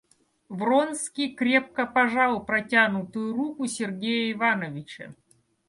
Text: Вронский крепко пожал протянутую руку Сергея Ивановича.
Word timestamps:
Вронский 0.49 1.35
крепко 1.35 1.85
пожал 1.85 2.43
протянутую 2.43 3.35
руку 3.35 3.67
Сергея 3.67 4.31
Ивановича. 4.31 5.13